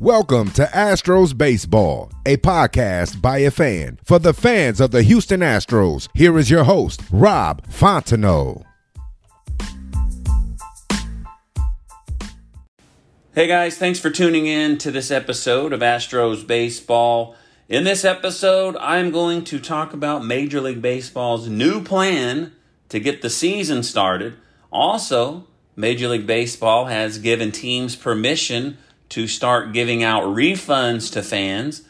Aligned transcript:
Welcome 0.00 0.50
to 0.52 0.64
Astros 0.64 1.36
Baseball, 1.36 2.10
a 2.24 2.38
podcast 2.38 3.20
by 3.20 3.40
a 3.40 3.50
fan 3.50 3.98
for 4.02 4.18
the 4.18 4.32
fans 4.32 4.80
of 4.80 4.92
the 4.92 5.02
Houston 5.02 5.40
Astros. 5.40 6.08
Here 6.14 6.38
is 6.38 6.48
your 6.48 6.64
host, 6.64 7.02
Rob 7.12 7.66
Fontenot. 7.66 8.64
Hey 13.34 13.46
guys, 13.46 13.76
thanks 13.76 13.98
for 13.98 14.08
tuning 14.08 14.46
in 14.46 14.78
to 14.78 14.90
this 14.90 15.10
episode 15.10 15.74
of 15.74 15.80
Astros 15.80 16.46
Baseball. 16.46 17.36
In 17.68 17.84
this 17.84 18.02
episode, 18.02 18.78
I'm 18.78 19.10
going 19.10 19.44
to 19.44 19.58
talk 19.58 19.92
about 19.92 20.24
Major 20.24 20.62
League 20.62 20.80
Baseball's 20.80 21.46
new 21.46 21.84
plan 21.84 22.54
to 22.88 22.98
get 23.00 23.20
the 23.20 23.28
season 23.28 23.82
started. 23.82 24.36
Also, 24.72 25.46
Major 25.76 26.08
League 26.08 26.26
Baseball 26.26 26.86
has 26.86 27.18
given 27.18 27.52
teams 27.52 27.96
permission 27.96 28.78
to 29.10 29.26
start 29.26 29.72
giving 29.72 30.02
out 30.02 30.24
refunds 30.24 31.12
to 31.12 31.22
fans. 31.22 31.82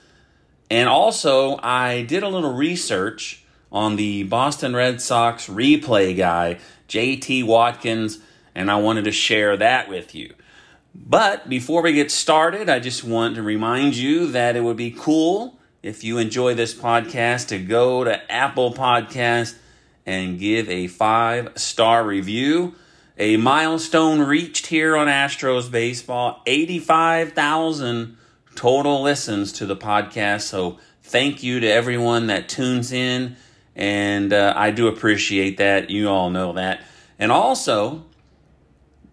And 0.71 0.89
also, 0.89 1.59
I 1.63 2.03
did 2.03 2.23
a 2.23 2.29
little 2.29 2.53
research 2.53 3.45
on 3.73 3.97
the 3.97 4.25
Boston 4.25 4.75
Red 4.75 5.01
Sox 5.01 5.49
replay 5.49 6.17
guy, 6.17 6.59
JT 6.89 7.45
Watkins, 7.45 8.19
and 8.55 8.71
I 8.71 8.77
wanted 8.77 9.05
to 9.05 9.13
share 9.13 9.57
that 9.57 9.89
with 9.89 10.15
you. 10.15 10.35
But 10.95 11.49
before 11.49 11.83
we 11.83 11.93
get 11.93 12.11
started, 12.11 12.69
I 12.69 12.81
just 12.81 13.05
want 13.05 13.37
to 13.37 13.43
remind 13.43 13.97
you 13.97 14.27
that 14.33 14.57
it 14.57 14.63
would 14.63 14.77
be 14.77 14.91
cool 14.91 15.59
if 15.83 16.03
you 16.03 16.19
enjoy 16.19 16.55
this 16.55 16.75
podcast 16.75 17.49
to 17.49 17.59
go 17.59 18.05
to 18.05 18.33
Apple 18.33 18.75
Podcast 18.75 19.55
and 20.05 20.39
give 20.39 20.69
a 20.69 20.89
five 20.89 21.53
star 21.57 22.05
review 22.05 22.75
a 23.21 23.37
milestone 23.37 24.23
reached 24.23 24.69
here 24.69 24.97
on 24.97 25.07
Astros 25.07 25.71
Baseball 25.71 26.41
85,000 26.47 28.17
total 28.55 29.03
listens 29.03 29.53
to 29.53 29.67
the 29.67 29.77
podcast. 29.77 30.41
So 30.41 30.79
thank 31.03 31.43
you 31.43 31.61
to 31.61 31.67
everyone 31.67 32.29
that 32.29 32.49
tunes 32.49 32.93
in. 32.93 33.37
And 33.77 34.33
uh, 34.33 34.55
I 34.57 34.71
do 34.71 34.89
appreciate 34.89 35.59
that. 35.59 35.91
You 35.91 36.09
all 36.09 36.31
know 36.31 36.55
that. 36.55 36.83
And 37.19 37.31
also, 37.31 38.07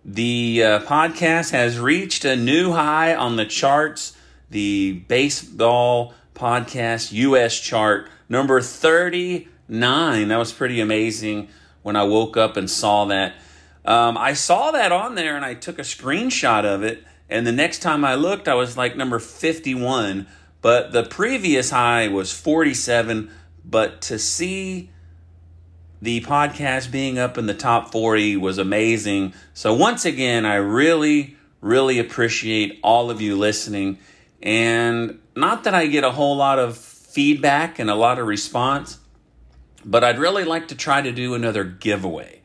the 0.05 0.63
uh, 0.63 0.79
podcast 0.83 1.51
has 1.51 1.77
reached 1.77 2.23
a 2.23 2.37
new 2.37 2.71
high 2.71 3.13
on 3.13 3.35
the 3.35 3.45
charts. 3.45 4.15
The 4.49 5.03
baseball 5.09 6.13
podcast 6.33 7.11
US 7.11 7.59
chart, 7.59 8.07
number 8.29 8.61
39. 8.61 10.27
That 10.29 10.37
was 10.37 10.53
pretty 10.53 10.79
amazing 10.79 11.49
when 11.81 11.97
I 11.97 12.03
woke 12.03 12.37
up 12.37 12.55
and 12.55 12.69
saw 12.69 13.03
that. 13.05 13.35
Um, 13.87 14.17
I 14.17 14.33
saw 14.33 14.71
that 14.71 14.91
on 14.91 15.15
there 15.15 15.37
and 15.37 15.45
I 15.45 15.53
took 15.53 15.79
a 15.79 15.83
screenshot 15.83 16.65
of 16.65 16.83
it. 16.83 17.03
And 17.29 17.47
the 17.47 17.53
next 17.53 17.79
time 17.79 18.03
I 18.03 18.15
looked, 18.15 18.49
I 18.49 18.53
was 18.53 18.75
like 18.77 18.97
number 18.97 19.17
51. 19.17 20.27
But 20.61 20.91
the 20.91 21.03
previous 21.03 21.69
high 21.69 22.09
was 22.09 22.33
47. 22.33 23.31
But 23.63 24.01
to 24.03 24.19
see 24.19 24.91
the 26.01 26.21
podcast 26.21 26.91
being 26.91 27.17
up 27.17 27.37
in 27.37 27.45
the 27.45 27.53
top 27.53 27.93
40 27.93 28.35
was 28.37 28.57
amazing. 28.57 29.33
So, 29.53 29.73
once 29.73 30.05
again, 30.05 30.45
I 30.45 30.55
really, 30.55 31.37
really 31.61 31.97
appreciate 31.97 32.79
all 32.83 33.09
of 33.09 33.21
you 33.21 33.37
listening. 33.37 33.99
And 34.43 35.19
not 35.35 35.63
that 35.63 35.73
I 35.73 35.87
get 35.87 36.03
a 36.03 36.11
whole 36.11 36.35
lot 36.35 36.59
of 36.59 36.77
feedback 36.77 37.79
and 37.79 37.89
a 37.89 37.95
lot 37.95 38.19
of 38.19 38.27
response, 38.27 38.99
but 39.83 40.03
I'd 40.03 40.19
really 40.19 40.43
like 40.43 40.67
to 40.67 40.75
try 40.75 41.01
to 41.01 41.11
do 41.11 41.33
another 41.33 41.63
giveaway. 41.63 42.41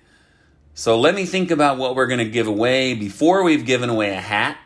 So 0.75 0.99
let 0.99 1.15
me 1.15 1.27
think 1.27 1.51
about 1.51 1.77
what 1.77 1.95
we're 1.95 2.07
going 2.07 2.19
to 2.19 2.31
give 2.31 2.47
away 2.47 2.95
before 2.95 3.43
we've 3.43 3.67
given 3.67 3.91
away 3.91 4.11
a 4.11 4.21
hat. 4.21 4.57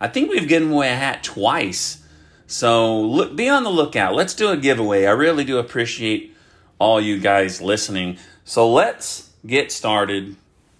I 0.00 0.08
think 0.08 0.30
we've 0.30 0.48
given 0.48 0.72
away 0.72 0.90
a 0.90 0.96
hat 0.96 1.22
twice. 1.22 2.02
So 2.46 3.00
look, 3.00 3.36
be 3.36 3.48
on 3.48 3.64
the 3.64 3.70
lookout. 3.70 4.14
Let's 4.14 4.34
do 4.34 4.48
a 4.48 4.56
giveaway. 4.56 5.04
I 5.04 5.12
really 5.12 5.44
do 5.44 5.58
appreciate 5.58 6.34
all 6.78 7.00
you 7.00 7.18
guys 7.18 7.60
listening. 7.60 8.16
So 8.44 8.70
let's 8.70 9.30
get 9.46 9.70
started 9.70 10.36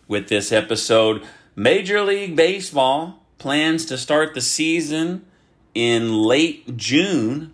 with 0.09 0.29
this 0.29 0.51
episode. 0.51 1.23
Major 1.55 2.03
League 2.03 2.35
Baseball 2.35 3.23
plans 3.39 3.85
to 3.87 3.99
start 3.99 4.35
the 4.35 4.41
season 4.41 5.27
in 5.75 6.15
late 6.15 6.77
June 6.77 7.53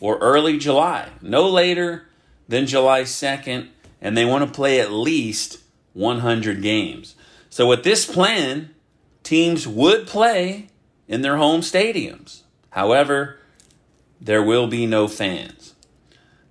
or 0.00 0.18
early 0.18 0.58
July, 0.58 1.08
no 1.22 1.48
later 1.48 2.06
than 2.48 2.66
July 2.66 3.02
2nd, 3.02 3.68
and 4.02 4.16
they 4.16 4.24
want 4.24 4.44
to 4.44 4.52
play 4.52 4.80
at 4.80 4.92
least 4.92 5.63
100 5.94 6.60
games. 6.62 7.16
So, 7.48 7.66
with 7.66 7.84
this 7.84 8.04
plan, 8.04 8.74
teams 9.22 9.66
would 9.66 10.06
play 10.06 10.68
in 11.08 11.22
their 11.22 11.36
home 11.36 11.62
stadiums. 11.62 12.42
However, 12.70 13.38
there 14.20 14.42
will 14.42 14.66
be 14.66 14.86
no 14.86 15.08
fans. 15.08 15.74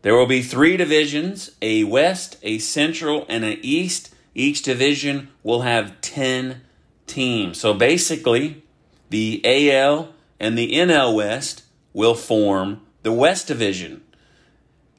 There 0.01 0.15
will 0.15 0.27
be 0.27 0.41
three 0.41 0.77
divisions 0.77 1.51
a 1.61 1.83
West, 1.85 2.37
a 2.43 2.57
Central, 2.59 3.25
and 3.29 3.45
an 3.45 3.59
East. 3.61 4.13
Each 4.35 4.61
division 4.61 5.29
will 5.43 5.61
have 5.61 6.01
10 6.01 6.61
teams. 7.07 7.59
So 7.59 7.73
basically, 7.73 8.63
the 9.09 9.41
AL 9.45 10.09
and 10.39 10.57
the 10.57 10.73
NL 10.73 11.15
West 11.15 11.63
will 11.93 12.15
form 12.15 12.81
the 13.03 13.13
West 13.13 13.47
Division. 13.47 14.01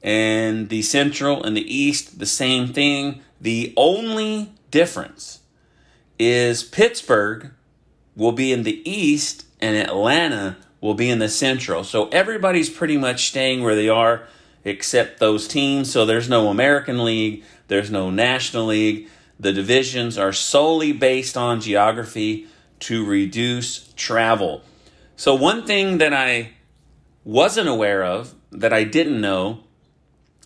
And 0.01 0.69
the 0.69 0.81
Central 0.81 1.43
and 1.43 1.57
the 1.57 1.75
East, 1.75 2.19
the 2.19 2.25
same 2.25 2.71
thing. 2.71 3.21
The 3.39 3.73
only 3.75 4.53
difference 4.71 5.41
is 6.17 6.63
Pittsburgh 6.63 7.51
will 8.15 8.31
be 8.31 8.51
in 8.51 8.63
the 8.63 8.89
East 8.89 9.45
and 9.59 9.75
Atlanta 9.75 10.57
will 10.81 10.93
be 10.93 11.09
in 11.09 11.19
the 11.19 11.29
Central. 11.29 11.83
So 11.83 12.07
everybody's 12.09 12.69
pretty 12.69 12.97
much 12.97 13.27
staying 13.27 13.63
where 13.63 13.75
they 13.75 13.89
are 13.89 14.27
except 14.63 15.19
those 15.19 15.47
teams. 15.47 15.91
So 15.91 16.05
there's 16.05 16.29
no 16.29 16.47
American 16.49 17.03
League, 17.03 17.43
there's 17.67 17.91
no 17.91 18.09
National 18.09 18.67
League. 18.67 19.09
The 19.39 19.51
divisions 19.51 20.17
are 20.17 20.31
solely 20.31 20.93
based 20.93 21.35
on 21.35 21.59
geography 21.59 22.47
to 22.79 23.05
reduce 23.05 23.91
travel. 23.93 24.61
So, 25.17 25.35
one 25.35 25.65
thing 25.65 25.97
that 25.97 26.13
I 26.13 26.51
wasn't 27.23 27.67
aware 27.67 28.03
of, 28.03 28.33
that 28.51 28.71
I 28.71 28.83
didn't 28.83 29.19
know, 29.19 29.63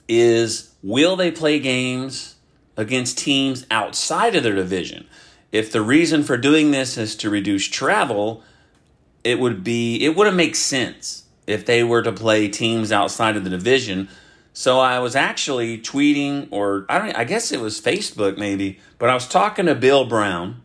is 0.08 0.74
will 0.82 1.16
they 1.16 1.32
play 1.32 1.60
games 1.60 2.36
against 2.80 3.18
teams 3.18 3.66
outside 3.70 4.38
of 4.38 4.44
their 4.44 4.56
division. 4.56 5.06
If 5.52 5.70
the 5.70 5.82
reason 5.82 6.24
for 6.24 6.38
doing 6.38 6.72
this 6.72 6.98
is 6.98 7.14
to 7.18 7.30
reduce 7.30 7.68
travel, 7.68 8.42
it 9.22 9.38
would 9.38 9.66
be 9.66 9.98
it 10.06 10.16
wouldn't 10.16 10.38
make 10.38 10.56
sense 10.56 11.26
if 11.46 11.66
they 11.66 11.84
were 11.84 12.02
to 12.02 12.14
play 12.14 12.48
teams 12.48 12.94
outside 12.94 13.36
of 13.36 13.44
the 13.44 13.50
division. 13.50 14.08
So 14.54 14.80
I 14.80 15.00
was 15.00 15.14
actually 15.14 15.78
tweeting 15.80 16.48
or 16.52 16.86
I 16.88 17.00
don't 17.00 17.18
I 17.18 17.26
guess 17.26 17.52
it 17.52 17.60
was 17.60 17.82
Facebook 17.82 18.38
maybe, 18.38 18.80
but 18.98 19.10
I 19.10 19.14
was 19.14 19.28
talking 19.28 19.66
to 19.66 19.76
Bill 19.76 20.06
Brown, 20.06 20.62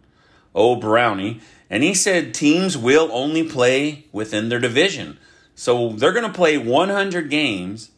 old 0.54 0.80
Brownie, 0.80 1.40
and 1.68 1.82
he 1.82 1.94
said 1.94 2.32
teams 2.32 2.78
will 2.78 3.08
only 3.10 3.42
play 3.42 4.04
within 4.12 4.50
their 4.50 4.60
division. 4.60 5.18
So 5.56 5.90
they're 5.90 6.12
going 6.12 6.30
to 6.30 6.32
play 6.32 6.58
100 6.58 7.28
games 7.28 7.90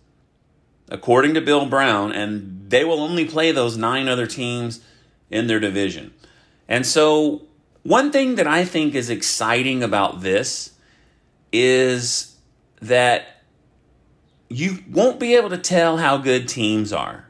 according 0.88 1.34
to 1.34 1.40
Bill 1.40 1.66
Brown, 1.66 2.12
and 2.12 2.70
they 2.70 2.84
will 2.84 3.00
only 3.00 3.24
play 3.24 3.52
those 3.52 3.76
nine 3.76 4.08
other 4.08 4.26
teams 4.26 4.80
in 5.30 5.46
their 5.46 5.60
division. 5.60 6.12
And 6.68 6.86
so, 6.86 7.42
one 7.82 8.10
thing 8.10 8.34
that 8.36 8.46
I 8.46 8.64
think 8.64 8.94
is 8.94 9.10
exciting 9.10 9.82
about 9.82 10.20
this 10.20 10.74
is 11.52 12.36
that 12.80 13.42
you 14.48 14.78
won't 14.90 15.20
be 15.20 15.34
able 15.34 15.50
to 15.50 15.58
tell 15.58 15.98
how 15.98 16.18
good 16.18 16.48
teams 16.48 16.92
are. 16.92 17.26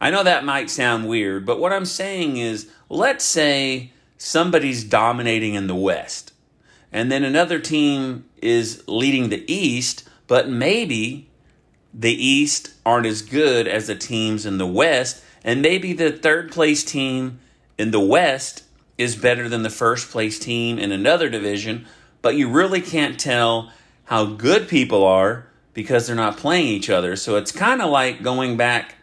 I 0.00 0.10
know 0.10 0.22
that 0.22 0.44
might 0.44 0.70
sound 0.70 1.08
weird, 1.08 1.44
but 1.44 1.58
what 1.58 1.72
I'm 1.72 1.84
saying 1.84 2.36
is 2.36 2.70
let's 2.88 3.24
say 3.24 3.92
somebody's 4.16 4.84
dominating 4.84 5.54
in 5.54 5.66
the 5.66 5.74
West, 5.74 6.32
and 6.92 7.10
then 7.10 7.24
another 7.24 7.58
team 7.58 8.24
is 8.40 8.84
leading 8.86 9.28
the 9.28 9.52
East, 9.52 10.08
but 10.28 10.48
maybe 10.48 11.27
the 11.98 12.12
East 12.12 12.70
aren't 12.86 13.06
as 13.06 13.22
good 13.22 13.66
as 13.66 13.88
the 13.88 13.96
teams 13.96 14.46
in 14.46 14.58
the 14.58 14.66
West, 14.66 15.22
And 15.44 15.62
maybe 15.62 15.92
the 15.92 16.12
third 16.12 16.50
place 16.50 16.84
team 16.84 17.38
in 17.76 17.90
the 17.90 18.00
West 18.00 18.64
is 18.96 19.16
better 19.16 19.48
than 19.48 19.62
the 19.62 19.70
first 19.70 20.10
place 20.10 20.38
team 20.38 20.78
in 20.78 20.90
another 20.92 21.28
division, 21.28 21.86
but 22.22 22.34
you 22.34 22.48
really 22.48 22.80
can't 22.80 23.18
tell 23.18 23.72
how 24.04 24.24
good 24.24 24.68
people 24.68 25.04
are 25.04 25.46
because 25.74 26.06
they're 26.06 26.16
not 26.16 26.36
playing 26.36 26.66
each 26.66 26.90
other. 26.90 27.14
So 27.14 27.36
it's 27.36 27.52
kind 27.52 27.80
of 27.80 27.90
like 27.90 28.22
going 28.22 28.56
back 28.56 28.96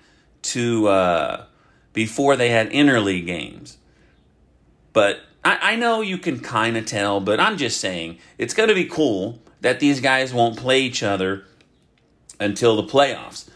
to 0.44 0.88
uh, 0.90 1.46
before 1.94 2.36
they 2.36 2.50
had 2.50 2.70
interleague 2.72 3.26
games. 3.26 3.78
But 4.92 5.22
I, 5.44 5.72
I 5.72 5.76
know 5.78 6.02
you 6.02 6.18
can 6.18 6.42
kind 6.42 6.76
of 6.76 6.86
tell, 6.86 7.22
but 7.22 7.40
I'm 7.40 7.58
just 7.58 7.80
saying 7.80 8.20
it's 8.38 8.54
going 8.54 8.70
to 8.70 8.76
be 8.76 8.86
cool 8.86 9.42
that 9.62 9.80
these 9.80 10.02
guys 10.02 10.34
won't 10.34 10.58
play 10.58 10.82
each 10.82 11.02
other 11.02 11.46
until 12.40 12.76
the 12.76 12.84
playoffs. 12.84 13.50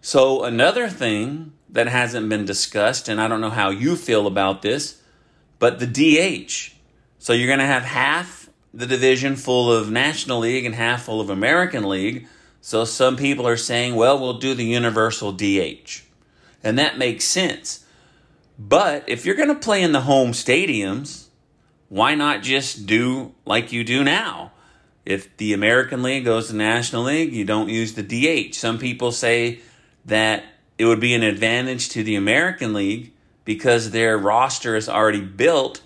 So, 0.00 0.44
another 0.44 0.88
thing 0.88 1.52
that 1.68 1.86
hasn't 1.86 2.28
been 2.28 2.44
discussed, 2.44 3.08
and 3.08 3.20
I 3.20 3.28
don't 3.28 3.40
know 3.40 3.50
how 3.50 3.70
you 3.70 3.96
feel 3.96 4.26
about 4.26 4.62
this, 4.62 5.02
but 5.58 5.78
the 5.78 5.86
DH. 5.86 6.74
So, 7.18 7.32
you're 7.32 7.46
going 7.46 7.58
to 7.58 7.66
have 7.66 7.82
half 7.82 8.48
the 8.72 8.86
division 8.86 9.36
full 9.36 9.70
of 9.70 9.90
National 9.90 10.38
League 10.40 10.64
and 10.64 10.74
half 10.74 11.04
full 11.04 11.20
of 11.20 11.28
American 11.28 11.88
League. 11.88 12.26
So, 12.60 12.84
some 12.84 13.16
people 13.16 13.46
are 13.46 13.56
saying, 13.58 13.94
well, 13.94 14.18
we'll 14.18 14.38
do 14.38 14.54
the 14.54 14.64
universal 14.64 15.32
DH. 15.32 16.02
And 16.64 16.78
that 16.78 16.98
makes 16.98 17.24
sense. 17.24 17.84
But 18.58 19.08
if 19.08 19.24
you're 19.24 19.36
going 19.36 19.48
to 19.48 19.54
play 19.54 19.82
in 19.82 19.92
the 19.92 20.02
home 20.02 20.32
stadiums, 20.32 21.26
why 21.88 22.14
not 22.14 22.42
just 22.42 22.86
do 22.86 23.34
like 23.44 23.72
you 23.72 23.84
do 23.84 24.04
now? 24.04 24.52
If 25.04 25.36
the 25.38 25.52
American 25.52 26.02
League 26.02 26.24
goes 26.24 26.48
to 26.48 26.56
National 26.56 27.04
League, 27.04 27.32
you 27.32 27.44
don't 27.44 27.68
use 27.68 27.94
the 27.94 28.02
DH. 28.02 28.54
Some 28.54 28.78
people 28.78 29.12
say 29.12 29.60
that 30.04 30.44
it 30.78 30.84
would 30.84 31.00
be 31.00 31.14
an 31.14 31.22
advantage 31.22 31.88
to 31.90 32.02
the 32.02 32.16
American 32.16 32.72
League 32.72 33.12
because 33.44 33.90
their 33.90 34.16
roster 34.16 34.76
is 34.76 34.88
already 34.88 35.20
built 35.20 35.82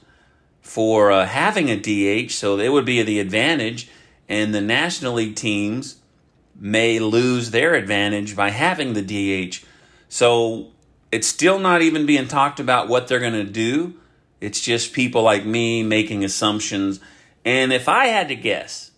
for 0.60 1.12
uh, 1.12 1.26
having 1.26 1.68
a 1.68 1.76
DH, 1.76 2.30
so 2.30 2.58
it 2.58 2.70
would 2.70 2.84
be 2.84 3.02
the 3.02 3.20
advantage, 3.20 3.88
and 4.28 4.54
the 4.54 4.60
National 4.60 5.14
League 5.14 5.36
teams 5.36 6.00
may 6.56 6.98
lose 6.98 7.50
their 7.50 7.74
advantage 7.74 8.34
by 8.34 8.50
having 8.50 8.94
the 8.94 9.02
DH. 9.02 9.64
So 10.08 10.68
it's 11.12 11.26
still 11.26 11.58
not 11.58 11.82
even 11.82 12.06
being 12.06 12.28
talked 12.28 12.60
about 12.60 12.88
what 12.88 13.08
they're 13.08 13.20
going 13.20 13.32
to 13.32 13.44
do. 13.44 13.94
It's 14.40 14.60
just 14.60 14.92
people 14.92 15.22
like 15.22 15.44
me 15.44 15.82
making 15.82 16.24
assumptions. 16.24 17.00
And 17.44 17.72
if 17.72 17.88
I 17.88 18.06
had 18.06 18.28
to 18.28 18.34
guess, 18.34 18.90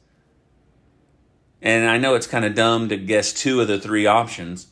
and 1.66 1.90
I 1.90 1.98
know 1.98 2.14
it's 2.14 2.28
kind 2.28 2.44
of 2.44 2.54
dumb 2.54 2.90
to 2.90 2.96
guess 2.96 3.32
two 3.32 3.60
of 3.60 3.66
the 3.66 3.80
three 3.80 4.06
options, 4.06 4.68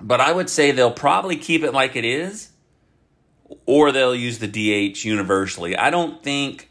but 0.00 0.20
I 0.20 0.32
would 0.32 0.50
say 0.50 0.72
they'll 0.72 0.90
probably 0.90 1.36
keep 1.36 1.62
it 1.62 1.72
like 1.72 1.94
it 1.94 2.04
is, 2.04 2.50
or 3.64 3.92
they'll 3.92 4.16
use 4.16 4.40
the 4.40 4.48
DH 4.48 5.04
universally. 5.04 5.76
I 5.76 5.90
don't 5.90 6.20
think 6.20 6.68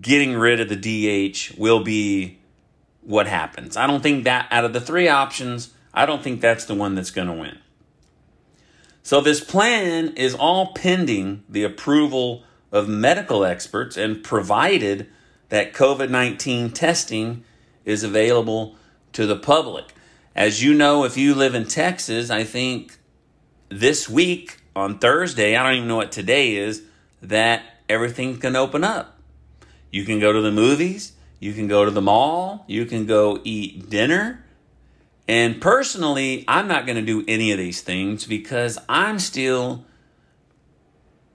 getting 0.00 0.34
rid 0.34 0.58
of 0.58 0.68
the 0.68 0.74
DH 0.74 1.56
will 1.58 1.84
be 1.84 2.40
what 3.02 3.28
happens. 3.28 3.76
I 3.76 3.86
don't 3.86 4.02
think 4.02 4.24
that 4.24 4.48
out 4.50 4.64
of 4.64 4.72
the 4.72 4.80
three 4.80 5.06
options, 5.06 5.72
I 5.94 6.04
don't 6.04 6.20
think 6.20 6.40
that's 6.40 6.64
the 6.64 6.74
one 6.74 6.96
that's 6.96 7.12
going 7.12 7.28
to 7.28 7.34
win. 7.34 7.58
So, 9.04 9.20
this 9.20 9.40
plan 9.40 10.08
is 10.16 10.34
all 10.34 10.72
pending 10.74 11.44
the 11.48 11.62
approval 11.62 12.42
of 12.72 12.88
medical 12.88 13.44
experts 13.44 13.96
and 13.96 14.24
provided 14.24 15.08
that 15.50 15.72
COVID 15.72 16.10
19 16.10 16.70
testing 16.70 17.44
is 17.84 18.02
available 18.02 18.76
to 19.12 19.26
the 19.26 19.36
public. 19.36 19.94
As 20.34 20.62
you 20.62 20.74
know, 20.74 21.04
if 21.04 21.16
you 21.16 21.34
live 21.34 21.54
in 21.54 21.66
Texas, 21.66 22.30
I 22.30 22.44
think 22.44 22.98
this 23.68 24.08
week 24.08 24.60
on 24.76 24.98
Thursday, 24.98 25.56
I 25.56 25.62
don't 25.62 25.76
even 25.76 25.88
know 25.88 25.96
what 25.96 26.12
today 26.12 26.56
is, 26.56 26.82
that 27.22 27.62
everything 27.88 28.38
can 28.38 28.56
open 28.56 28.84
up. 28.84 29.18
You 29.90 30.04
can 30.04 30.20
go 30.20 30.32
to 30.32 30.40
the 30.40 30.52
movies, 30.52 31.12
you 31.40 31.52
can 31.52 31.66
go 31.66 31.84
to 31.84 31.90
the 31.90 32.00
mall, 32.00 32.64
you 32.68 32.86
can 32.86 33.06
go 33.06 33.40
eat 33.42 33.90
dinner. 33.90 34.44
And 35.26 35.60
personally, 35.60 36.44
I'm 36.46 36.68
not 36.68 36.86
going 36.86 36.96
to 36.96 37.02
do 37.02 37.24
any 37.26 37.52
of 37.52 37.58
these 37.58 37.82
things 37.82 38.24
because 38.26 38.78
I'm 38.88 39.18
still 39.18 39.84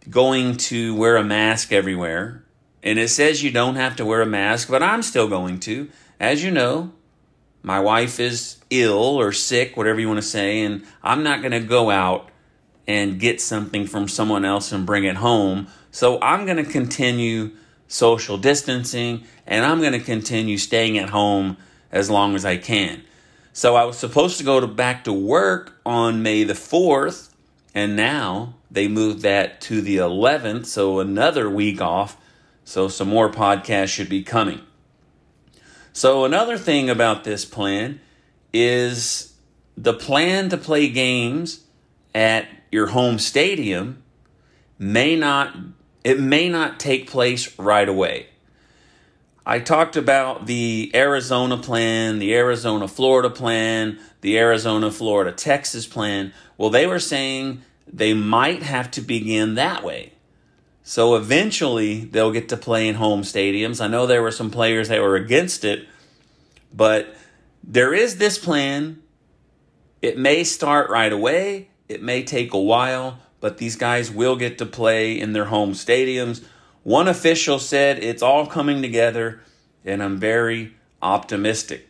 going 0.09 0.57
to 0.57 0.95
wear 0.95 1.17
a 1.17 1.23
mask 1.23 1.71
everywhere. 1.71 2.44
And 2.85 2.99
it 2.99 3.09
says 3.09 3.43
you 3.43 3.51
don't 3.51 3.75
have 3.75 3.97
to 3.97 4.05
wear 4.05 4.21
a 4.21 4.25
mask, 4.25 4.69
but 4.69 4.81
I'm 4.81 5.01
still 5.01 5.27
going 5.27 5.59
to. 5.61 5.89
As 6.19 6.43
you 6.43 6.51
know, 6.51 6.93
my 7.63 7.79
wife 7.79 8.19
is 8.19 8.57
ill 8.69 9.19
or 9.19 9.31
sick, 9.31 9.75
whatever 9.75 9.99
you 9.99 10.07
want 10.07 10.19
to 10.19 10.27
say, 10.27 10.61
and 10.61 10.85
I'm 11.03 11.23
not 11.23 11.41
going 11.41 11.51
to 11.51 11.59
go 11.59 11.89
out 11.89 12.29
and 12.87 13.19
get 13.19 13.41
something 13.41 13.87
from 13.87 14.07
someone 14.07 14.45
else 14.45 14.71
and 14.71 14.85
bring 14.85 15.03
it 15.03 15.15
home. 15.15 15.67
So 15.89 16.21
I'm 16.21 16.45
going 16.45 16.63
to 16.63 16.71
continue 16.71 17.51
social 17.87 18.37
distancing 18.37 19.23
and 19.47 19.65
I'm 19.65 19.79
going 19.79 19.93
to 19.93 19.99
continue 19.99 20.57
staying 20.57 20.97
at 20.97 21.09
home 21.09 21.57
as 21.91 22.09
long 22.09 22.35
as 22.35 22.45
I 22.45 22.57
can. 22.57 23.03
So 23.53 23.75
I 23.75 23.85
was 23.85 23.97
supposed 23.97 24.37
to 24.37 24.43
go 24.43 24.59
to 24.59 24.67
back 24.67 25.05
to 25.05 25.13
work 25.13 25.79
on 25.85 26.21
May 26.21 26.43
the 26.43 26.53
4th, 26.53 27.33
and 27.73 27.95
now 27.95 28.55
they 28.69 28.89
moved 28.89 29.21
that 29.21 29.61
to 29.61 29.81
the 29.81 29.97
11th, 29.97 30.65
so 30.65 30.99
another 30.99 31.49
week 31.49 31.81
off. 31.81 32.17
So 32.65 32.89
some 32.89 33.07
more 33.07 33.31
podcasts 33.31 33.89
should 33.89 34.09
be 34.09 34.23
coming. 34.23 34.59
So, 35.93 36.25
another 36.25 36.57
thing 36.57 36.89
about 36.89 37.23
this 37.23 37.45
plan 37.45 38.01
is 38.51 39.33
the 39.77 39.93
plan 39.93 40.49
to 40.49 40.57
play 40.57 40.89
games 40.89 41.63
at 42.13 42.47
your 42.71 42.87
home 42.87 43.17
stadium 43.17 44.03
may 44.77 45.15
not 45.15 45.55
it 46.03 46.19
may 46.19 46.49
not 46.49 46.79
take 46.79 47.09
place 47.09 47.57
right 47.57 47.87
away. 47.87 48.27
I 49.45 49.59
talked 49.59 49.95
about 49.95 50.47
the 50.47 50.91
Arizona 50.93 51.57
plan, 51.57 52.19
the 52.19 52.35
Arizona 52.35 52.87
Florida 52.87 53.29
plan, 53.29 53.99
the 54.21 54.37
Arizona 54.37 54.91
Florida 54.91 55.31
Texas 55.31 55.85
plan. 55.85 56.33
Well, 56.57 56.71
they 56.71 56.87
were 56.87 56.99
saying 56.99 57.61
they 57.91 58.13
might 58.13 58.63
have 58.63 58.89
to 58.91 59.01
begin 59.01 59.55
that 59.55 59.83
way. 59.83 60.14
So 60.87 61.15
eventually 61.15 62.01
they'll 62.05 62.31
get 62.31 62.47
to 62.49 62.57
play 62.57 62.87
in 62.87 62.93
home 62.93 63.23
stadiums. 63.23 63.83
I 63.83 63.87
know 63.87 64.05
there 64.05 64.21
were 64.21 64.29
some 64.29 64.51
players 64.51 64.87
that 64.89 65.01
were 65.01 65.15
against 65.15 65.65
it, 65.65 65.87
but 66.71 67.17
there 67.63 67.91
is 67.91 68.17
this 68.17 68.37
plan. 68.37 69.01
It 70.03 70.15
may 70.15 70.43
start 70.43 70.91
right 70.91 71.11
away, 71.11 71.69
it 71.89 72.03
may 72.03 72.23
take 72.23 72.53
a 72.53 72.59
while, 72.59 73.17
but 73.39 73.57
these 73.57 73.75
guys 73.75 74.11
will 74.11 74.35
get 74.35 74.59
to 74.59 74.65
play 74.67 75.19
in 75.19 75.33
their 75.33 75.45
home 75.45 75.71
stadiums. 75.71 76.43
One 76.83 77.07
official 77.07 77.57
said 77.57 77.97
it's 77.97 78.21
all 78.21 78.45
coming 78.45 78.83
together, 78.83 79.41
and 79.83 80.03
I'm 80.03 80.19
very 80.19 80.75
optimistic. 81.01 81.89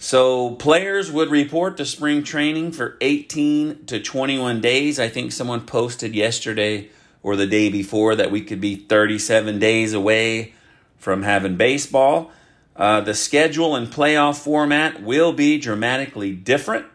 So, 0.00 0.52
players 0.52 1.10
would 1.10 1.28
report 1.28 1.76
to 1.78 1.84
spring 1.84 2.22
training 2.22 2.70
for 2.70 2.96
18 3.00 3.86
to 3.86 3.98
21 3.98 4.60
days. 4.60 5.00
I 5.00 5.08
think 5.08 5.32
someone 5.32 5.66
posted 5.66 6.14
yesterday 6.14 6.90
or 7.28 7.36
the 7.36 7.46
day 7.46 7.68
before 7.68 8.16
that 8.16 8.30
we 8.30 8.40
could 8.40 8.58
be 8.58 8.74
37 8.74 9.58
days 9.58 9.92
away 9.92 10.54
from 10.96 11.24
having 11.24 11.58
baseball. 11.58 12.30
Uh, 12.74 13.02
the 13.02 13.12
schedule 13.12 13.76
and 13.76 13.88
playoff 13.88 14.42
format 14.42 15.02
will 15.02 15.34
be 15.34 15.58
dramatically 15.58 16.32
different. 16.32 16.86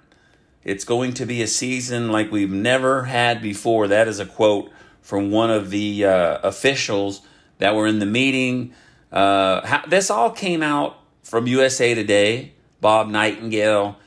It's 0.64 0.86
going 0.86 1.14
to 1.14 1.28
be 1.28 1.44
a 1.44 1.48
season 1.48 2.12
like 2.12 2.32
we've 2.32 2.50
never 2.50 3.04
had 3.04 3.44
before. 3.44 3.88
That 3.88 4.08
is 4.08 4.20
a 4.20 4.26
quote 4.26 4.72
from 5.04 5.30
one 5.30 5.52
of 5.52 5.70
the 5.70 6.04
uh, 6.04 6.40
officials 6.40 7.22
that 7.60 7.76
were 7.76 7.86
in 7.86 8.00
the 8.00 8.08
meeting. 8.08 8.74
Uh, 9.12 9.64
how, 9.64 9.86
this 9.86 10.10
all 10.10 10.32
came 10.32 10.64
out 10.64 10.98
from 11.22 11.46
USA 11.46 11.94
Today. 11.94 12.54
Bob 12.82 13.08
Nightingale. 13.08 14.00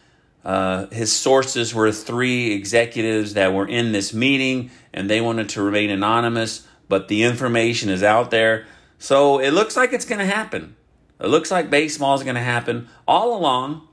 Uh, 0.47 0.87
his 0.93 1.13
sources 1.13 1.75
were 1.75 1.91
three 1.91 2.53
executives 2.53 3.35
that 3.35 3.53
were 3.53 3.67
in 3.67 3.91
this 3.91 4.15
meeting, 4.15 4.71
and 4.95 5.11
they 5.11 5.21
wanted 5.21 5.49
to 5.49 5.61
remain 5.61 5.91
anonymous, 5.91 6.65
but 6.89 7.09
the 7.09 7.25
information 7.25 7.91
is 7.91 8.05
out 8.05 8.31
there. 8.31 8.65
So 8.97 9.41
it 9.41 9.51
looks 9.51 9.77
like 9.77 9.93
it's 9.93 10.05
going 10.05 10.21
to 10.21 10.25
happen. 10.25 10.77
It 11.19 11.27
looks 11.27 11.51
like 11.51 11.69
baseball 11.69 12.15
is 12.15 12.23
going 12.23 12.37
to 12.37 12.41
happen 12.43 12.89
all 13.09 13.37
along. 13.37 13.89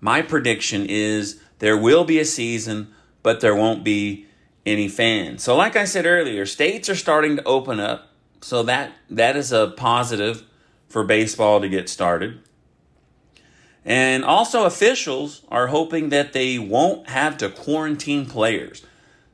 My 0.00 0.22
prediction 0.22 0.86
is 0.88 1.42
there 1.58 1.76
will 1.76 2.04
be 2.04 2.18
a 2.18 2.24
season, 2.24 2.94
but 3.22 3.42
there 3.42 3.54
won't 3.54 3.84
be 3.84 4.24
any 4.64 4.88
fans. 4.88 5.42
So, 5.42 5.56
like 5.56 5.76
I 5.76 5.84
said 5.84 6.06
earlier, 6.06 6.46
states 6.46 6.88
are 6.88 6.94
starting 6.94 7.36
to 7.36 7.44
open 7.44 7.80
up, 7.80 8.12
so 8.40 8.62
that 8.62 8.92
that 9.10 9.36
is 9.36 9.52
a 9.52 9.74
positive 9.76 10.42
for 10.88 11.04
baseball 11.04 11.60
to 11.60 11.68
get 11.68 11.90
started. 11.90 12.40
And 13.88 14.22
also, 14.22 14.66
officials 14.66 15.40
are 15.48 15.68
hoping 15.68 16.10
that 16.10 16.34
they 16.34 16.58
won't 16.58 17.08
have 17.08 17.38
to 17.38 17.48
quarantine 17.48 18.26
players. 18.26 18.84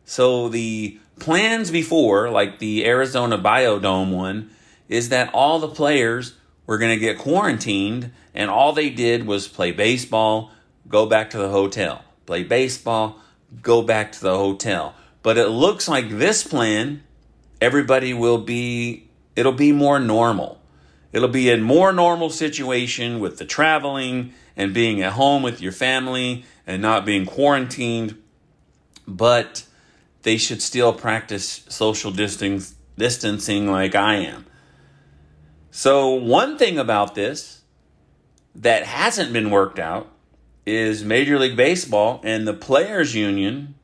So, 0.05 0.49
the 0.49 0.97
plans 1.19 1.73
before, 1.73 2.31
like 2.31 2.61
the 2.61 2.87
Arizona 2.87 3.37
Biodome 3.37 4.15
one, 4.15 4.51
is 4.89 5.09
that 5.09 5.35
all 5.35 5.59
the 5.59 5.67
players 5.67 6.35
were 6.69 6.79
going 6.79 6.93
to 6.93 7.01
get 7.01 7.19
quarantined, 7.19 8.13
and 8.33 8.49
all 8.49 8.73
they 8.73 8.91
did 8.91 9.27
was 9.27 9.49
play 9.49 9.73
baseball, 9.73 10.53
go 10.87 11.05
back 11.05 11.31
to 11.31 11.39
the 11.39 11.49
hotel, 11.49 12.05
play 12.25 12.45
baseball, 12.45 13.19
go 13.61 13.83
back 13.83 14.13
to 14.13 14.21
the 14.21 14.39
hotel. 14.39 14.95
But 15.25 15.37
it 15.37 15.49
looks 15.49 15.89
like 15.89 16.11
this 16.11 16.47
plan, 16.47 17.03
everybody 17.61 18.15
will 18.15 18.39
be, 18.39 19.09
it'll 19.35 19.51
be 19.51 19.73
more 19.73 19.99
normal. 19.99 20.61
It'll 21.13 21.29
be 21.29 21.51
a 21.51 21.57
more 21.57 21.93
normal 21.93 22.31
situation 22.31 23.19
with 23.19 23.39
the 23.39 23.45
traveling 23.45 24.33
and 24.57 24.75
being 24.75 25.03
at 25.03 25.13
home 25.13 25.43
with 25.43 25.61
your 25.61 25.73
family 25.73 26.45
and 26.67 26.81
not 26.81 27.05
being 27.05 27.27
quarantined. 27.27 28.21
But 29.07 29.67
they 30.23 30.37
should 30.37 30.63
still 30.63 30.93
practice 30.93 31.65
social 31.69 32.11
distancing 32.11 33.71
like 33.71 33.95
I 33.95 34.15
am. 34.17 34.47
So, 35.71 36.15
one 36.15 36.57
thing 36.57 36.79
about 36.79 37.15
this 37.15 37.63
that 38.55 38.85
hasn't 38.85 39.33
been 39.33 39.51
worked 39.51 39.79
out 39.79 40.11
is 40.65 41.05
Major 41.05 41.39
League 41.39 41.57
Baseball 41.57 42.21
and 42.23 42.47
the 42.47 42.55
Players 42.55 43.15
Union 43.15 43.75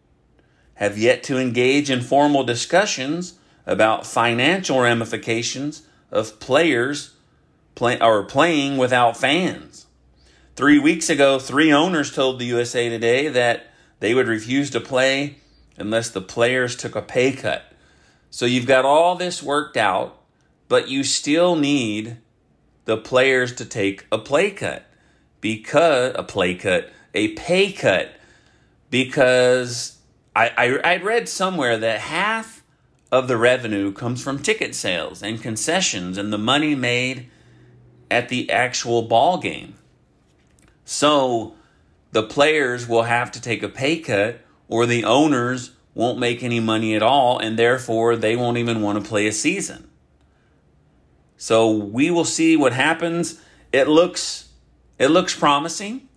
have 0.74 0.96
yet 0.96 1.22
to 1.24 1.36
engage 1.36 1.90
in 1.90 2.00
formal 2.00 2.42
discussions 2.42 3.34
about 3.66 4.06
financial 4.06 4.80
ramifications 4.80 5.82
of 6.10 6.40
players 6.40 7.14
play, 7.74 8.00
or 8.00 8.22
playing 8.24 8.78
without 8.78 9.16
fans. 9.16 9.86
Three 10.60 10.78
weeks 10.78 11.08
ago, 11.08 11.38
three 11.38 11.72
owners 11.72 12.14
told 12.14 12.38
the 12.38 12.44
USA 12.44 12.90
Today 12.90 13.28
that 13.28 13.68
they 14.00 14.12
would 14.12 14.28
refuse 14.28 14.68
to 14.72 14.78
play 14.78 15.38
unless 15.78 16.10
the 16.10 16.20
players 16.20 16.76
took 16.76 16.94
a 16.94 17.00
pay 17.00 17.32
cut. 17.32 17.72
So 18.28 18.44
you've 18.44 18.66
got 18.66 18.84
all 18.84 19.16
this 19.16 19.42
worked 19.42 19.78
out, 19.78 20.20
but 20.68 20.90
you 20.90 21.02
still 21.02 21.56
need 21.56 22.18
the 22.84 22.98
players 22.98 23.54
to 23.54 23.64
take 23.64 24.06
a 24.12 24.18
play 24.18 24.50
cut 24.50 24.84
because 25.40 26.12
a 26.14 26.22
play 26.22 26.54
cut, 26.54 26.90
a 27.14 27.28
pay 27.28 27.72
cut, 27.72 28.20
because 28.90 29.96
I, 30.36 30.50
I 30.58 30.92
I'd 30.92 31.04
read 31.04 31.26
somewhere 31.26 31.78
that 31.78 32.00
half 32.00 32.62
of 33.10 33.28
the 33.28 33.38
revenue 33.38 33.92
comes 33.92 34.22
from 34.22 34.42
ticket 34.42 34.74
sales 34.74 35.22
and 35.22 35.40
concessions 35.40 36.18
and 36.18 36.30
the 36.30 36.36
money 36.36 36.74
made 36.74 37.30
at 38.10 38.28
the 38.28 38.50
actual 38.50 39.00
ball 39.00 39.38
game. 39.38 39.76
So 40.90 41.54
the 42.10 42.24
players 42.24 42.88
will 42.88 43.04
have 43.04 43.30
to 43.30 43.40
take 43.40 43.62
a 43.62 43.68
pay 43.68 44.00
cut 44.00 44.40
or 44.66 44.86
the 44.86 45.04
owners 45.04 45.70
won't 45.94 46.18
make 46.18 46.42
any 46.42 46.58
money 46.58 46.96
at 46.96 47.02
all 47.02 47.38
and 47.38 47.56
therefore 47.56 48.16
they 48.16 48.34
won't 48.34 48.58
even 48.58 48.82
want 48.82 49.00
to 49.00 49.08
play 49.08 49.28
a 49.28 49.32
season. 49.32 49.88
So 51.36 51.70
we 51.70 52.10
will 52.10 52.24
see 52.24 52.56
what 52.56 52.72
happens. 52.72 53.40
It 53.70 53.86
looks 53.86 54.48
it 54.98 55.12
looks 55.12 55.32
promising. 55.32 56.08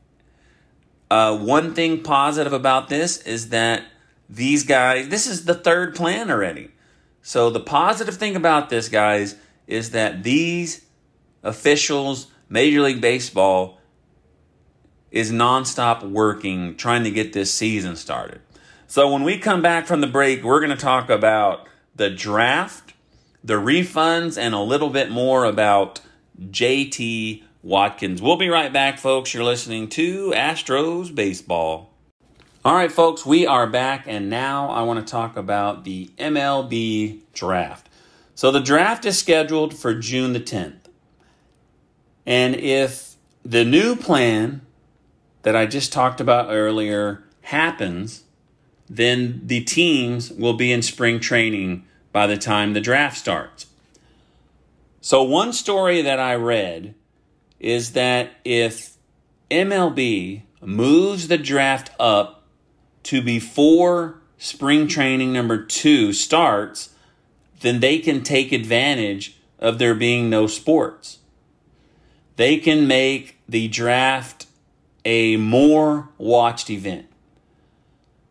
Uh, 1.12 1.38
one 1.38 1.76
thing 1.76 2.02
positive 2.02 2.52
about 2.52 2.90
this 2.90 3.22
is 3.22 3.50
that 3.50 3.84
these 4.28 4.64
guys, 4.64 5.10
this 5.10 5.28
is 5.28 5.46
the 5.46 5.54
third 5.54 5.94
plan 5.94 6.32
already. 6.32 6.72
So 7.22 7.52
the 7.52 7.60
positive 7.60 8.18
thing 8.18 8.36
about 8.36 8.70
this, 8.70 8.90
guys, 8.90 9.36
is 9.68 9.92
that 9.92 10.24
these 10.24 10.84
officials, 11.44 12.32
Major 12.50 12.82
League 12.82 13.02
Baseball, 13.02 13.78
is 15.14 15.32
nonstop 15.32 16.04
working 16.04 16.76
trying 16.76 17.04
to 17.04 17.12
get 17.12 17.32
this 17.32 17.54
season 17.54 17.96
started. 17.96 18.42
So 18.88 19.10
when 19.14 19.24
we 19.24 19.38
come 19.38 19.62
back 19.62 19.86
from 19.86 20.02
the 20.02 20.08
break, 20.08 20.44
we're 20.44 20.60
going 20.60 20.72
to 20.72 20.76
talk 20.76 21.10
about 21.10 21.68
the 21.96 22.10
draft, 22.10 22.94
the 23.44 23.54
refunds, 23.54 24.38
and 24.38 24.56
a 24.56 24.60
little 24.60 24.90
bit 24.90 25.12
more 25.12 25.46
about 25.46 26.02
JT 26.42 27.44
Watkins. 27.62 28.22
We'll 28.22 28.38
be 28.38 28.50
right 28.50 28.74
back, 28.74 28.98
folks. 28.98 29.34
You're 29.34 29.44
listening 29.44 29.88
to 29.90 30.32
Astros 30.32 31.14
Baseball. 31.14 31.92
All 32.66 32.74
right, 32.74 32.92
folks, 32.92 33.24
we 33.24 33.46
are 33.46 33.68
back, 33.68 34.06
and 34.08 34.30
now 34.30 34.70
I 34.70 34.82
want 34.82 35.06
to 35.06 35.12
talk 35.12 35.38
about 35.38 35.84
the 35.84 36.08
MLB 36.18 37.22
draft. 37.34 37.88
So 38.34 38.52
the 38.52 38.60
draft 38.62 39.06
is 39.06 39.20
scheduled 39.20 39.78
for 39.78 39.94
June 39.94 40.34
the 40.34 40.40
10th. 40.40 40.80
And 42.26 42.56
if 42.56 43.16
the 43.44 43.64
new 43.64 43.96
plan 43.96 44.62
that 45.44 45.56
I 45.56 45.66
just 45.66 45.94
talked 45.94 46.20
about 46.20 46.50
earlier 46.50 47.24
happens, 47.44 48.24
then 48.90 49.42
the 49.46 49.62
teams 49.64 50.32
will 50.32 50.54
be 50.54 50.72
in 50.72 50.82
spring 50.82 51.20
training 51.20 51.86
by 52.12 52.28
the 52.28 52.38
time 52.38 52.74
the 52.74 52.82
draft 52.82 53.18
starts. 53.18 53.68
So, 55.02 55.22
one 55.24 55.54
story 55.54 56.02
that 56.02 56.20
I 56.20 56.36
read 56.36 56.96
is 57.60 57.92
that 57.92 58.32
if 58.46 58.98
MLB 59.52 60.44
moves 60.62 61.28
the 61.28 61.38
draft 61.38 61.92
up 62.00 62.44
to 63.04 63.22
before 63.22 64.22
spring 64.38 64.88
training 64.88 65.34
number 65.34 65.62
two 65.64 66.14
starts, 66.14 66.94
then 67.62 67.80
they 67.80 68.00
can 68.00 68.24
take 68.24 68.52
advantage 68.52 69.38
of 69.60 69.78
there 69.78 69.96
being 69.96 70.30
no 70.30 70.48
sports. 70.48 71.20
They 72.36 72.58
can 72.58 72.88
make 72.88 73.40
the 73.48 73.68
draft 73.68 74.48
a 75.06 75.38
more 75.38 76.10
watched 76.18 76.70
event. 76.70 77.08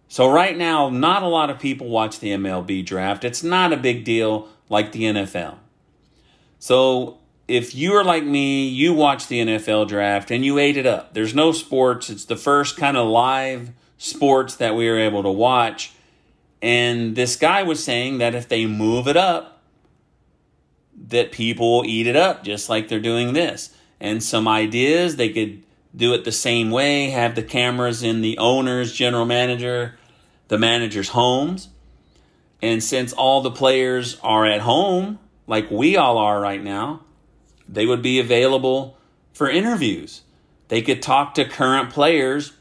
So, 0.08 0.30
right 0.30 0.56
now, 0.56 0.90
not 0.90 1.22
a 1.22 1.26
lot 1.26 1.48
of 1.48 1.58
people 1.58 1.88
watch 1.88 2.20
the 2.20 2.28
MLB 2.28 2.84
draft. 2.84 3.24
It's 3.24 3.42
not 3.42 3.72
a 3.72 3.76
big 3.76 4.04
deal 4.04 4.48
like 4.68 4.92
the 4.92 5.04
NFL. 5.04 5.56
So, 6.58 7.18
if 7.48 7.74
you 7.74 7.94
are 7.94 8.04
like 8.04 8.24
me, 8.24 8.68
you 8.68 8.92
watch 8.92 9.28
the 9.28 9.40
NFL 9.40 9.88
draft 9.88 10.30
and 10.30 10.44
you 10.44 10.58
ate 10.58 10.76
it 10.76 10.86
up. 10.86 11.14
There's 11.14 11.34
no 11.34 11.52
sports. 11.52 12.10
It's 12.10 12.24
the 12.24 12.36
first 12.36 12.76
kind 12.76 12.96
of 12.96 13.08
live 13.08 13.70
sports 13.98 14.56
that 14.56 14.74
we 14.74 14.88
were 14.88 14.98
able 14.98 15.22
to 15.22 15.30
watch. 15.30 15.92
And 16.60 17.16
this 17.16 17.36
guy 17.36 17.62
was 17.62 17.82
saying 17.82 18.18
that 18.18 18.34
if 18.34 18.48
they 18.48 18.66
move 18.66 19.08
it 19.08 19.16
up, 19.16 19.62
that 21.08 21.32
people 21.32 21.78
will 21.78 21.86
eat 21.86 22.06
it 22.06 22.16
up 22.16 22.44
just 22.44 22.68
like 22.68 22.88
they're 22.88 23.00
doing 23.00 23.32
this. 23.32 23.74
And 24.00 24.22
some 24.22 24.46
ideas 24.46 25.16
they 25.16 25.30
could 25.30 25.62
do 25.94 26.14
it 26.14 26.24
the 26.24 26.32
same 26.32 26.70
way, 26.70 27.10
have 27.10 27.34
the 27.34 27.42
cameras 27.42 28.02
in 28.02 28.20
the 28.22 28.38
owner's 28.38 28.92
general 28.92 29.24
manager, 29.24 29.98
the 30.48 30.58
manager's 30.58 31.10
homes. 31.10 31.68
And 32.60 32.82
since 32.82 33.12
all 33.12 33.40
the 33.40 33.50
players 33.50 34.18
are 34.22 34.46
at 34.46 34.60
home, 34.60 35.18
like 35.46 35.70
we 35.70 35.96
all 35.96 36.18
are 36.18 36.40
right 36.40 36.62
now, 36.62 37.02
they 37.68 37.86
would 37.86 38.02
be 38.02 38.20
available 38.20 38.96
for 39.32 39.50
interviews. 39.50 40.22
They 40.68 40.82
could 40.82 41.02
talk 41.02 41.34
to 41.34 41.44
current 41.44 41.90
players 41.90 42.52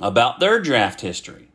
about 0.00 0.40
their 0.40 0.60
draft 0.60 1.00
history. 1.00 1.48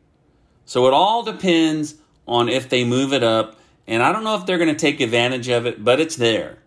So 0.66 0.86
it 0.86 0.92
all 0.92 1.22
depends 1.22 1.96
on 2.26 2.48
if 2.48 2.68
they 2.68 2.84
move 2.84 3.12
it 3.12 3.22
up. 3.22 3.58
And 3.86 4.02
I 4.02 4.12
don't 4.12 4.24
know 4.24 4.36
if 4.36 4.46
they're 4.46 4.58
going 4.58 4.74
to 4.74 4.74
take 4.74 5.00
advantage 5.00 5.48
of 5.48 5.66
it, 5.66 5.82
but 5.84 6.00
it's 6.00 6.16
there. 6.16 6.58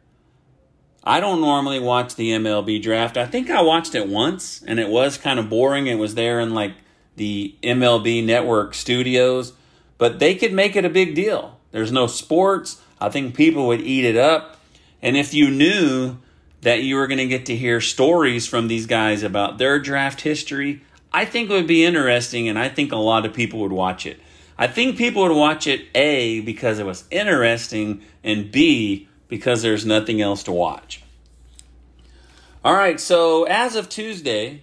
I 1.07 1.21
don't 1.21 1.39
normally 1.39 1.79
watch 1.79 2.15
the 2.15 2.31
MLB 2.31 2.81
draft. 2.81 3.15
I 3.15 3.25
think 3.25 3.49
I 3.49 3.61
watched 3.61 3.95
it 3.95 4.09
once 4.09 4.61
and 4.67 4.77
it 4.77 4.89
was 4.89 5.17
kind 5.17 5.39
of 5.39 5.49
boring. 5.49 5.87
It 5.87 5.95
was 5.95 6.15
there 6.15 6.41
in 6.41 6.53
like 6.53 6.73
the 7.15 7.55
MLB 7.63 8.25
network 8.25 8.73
studios, 8.73 9.53
but 9.97 10.19
they 10.19 10.35
could 10.35 10.51
make 10.51 10.75
it 10.75 10.83
a 10.83 10.89
big 10.89 11.15
deal. 11.15 11.59
There's 11.71 11.93
no 11.93 12.07
sports. 12.07 12.81
I 12.99 13.07
think 13.07 13.37
people 13.37 13.67
would 13.67 13.79
eat 13.79 14.03
it 14.03 14.17
up. 14.17 14.57
And 15.01 15.15
if 15.15 15.33
you 15.33 15.49
knew 15.49 16.17
that 16.59 16.83
you 16.83 16.97
were 16.97 17.07
going 17.07 17.19
to 17.19 17.27
get 17.27 17.45
to 17.45 17.55
hear 17.55 17.79
stories 17.79 18.45
from 18.45 18.67
these 18.67 18.85
guys 18.85 19.23
about 19.23 19.59
their 19.59 19.79
draft 19.79 20.19
history, 20.19 20.81
I 21.13 21.23
think 21.23 21.49
it 21.49 21.53
would 21.53 21.67
be 21.67 21.85
interesting 21.85 22.49
and 22.49 22.59
I 22.59 22.67
think 22.67 22.91
a 22.91 22.97
lot 22.97 23.25
of 23.25 23.33
people 23.33 23.61
would 23.61 23.71
watch 23.71 24.05
it. 24.05 24.19
I 24.57 24.67
think 24.67 24.97
people 24.97 25.23
would 25.23 25.31
watch 25.31 25.67
it 25.67 25.85
A 25.95 26.41
because 26.41 26.79
it 26.79 26.85
was 26.85 27.05
interesting 27.11 28.01
and 28.25 28.51
B 28.51 29.07
because 29.27 29.61
there's 29.61 29.85
nothing 29.85 30.21
else 30.21 30.43
to 30.43 30.51
watch. 30.51 31.03
All 32.63 32.73
right, 32.73 32.99
so 32.99 33.43
as 33.45 33.75
of 33.75 33.89
Tuesday, 33.89 34.61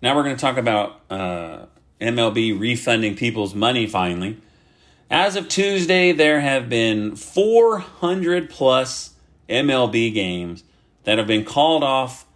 now 0.00 0.14
we're 0.14 0.22
going 0.22 0.36
to 0.36 0.40
talk 0.40 0.56
about 0.56 1.00
uh, 1.10 1.66
MLB 2.00 2.58
refunding 2.58 3.16
people's 3.16 3.54
money 3.54 3.86
finally. 3.86 4.38
As 5.10 5.36
of 5.36 5.48
Tuesday, 5.48 6.12
there 6.12 6.40
have 6.40 6.68
been 6.68 7.16
400 7.16 8.48
plus 8.50 9.14
MLB 9.48 10.12
games 10.12 10.64
that 11.04 11.18
have 11.18 11.26
been 11.26 11.44
called 11.44 11.84
off 11.84 12.26